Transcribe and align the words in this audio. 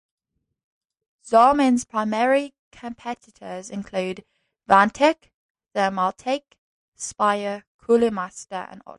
Zalman's 1.23 1.85
primary 1.85 2.53
competitors 2.71 3.69
include 3.69 4.25
Vantec, 4.67 5.29
Thermaltake, 5.75 6.57
Spire, 6.95 7.63
Cooler 7.77 8.09
Master 8.11 8.67
and 8.71 8.81
Arctic. 8.85 8.89